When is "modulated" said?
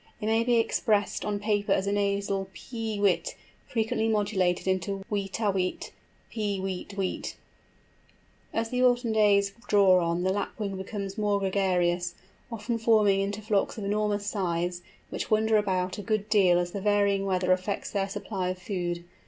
4.07-4.67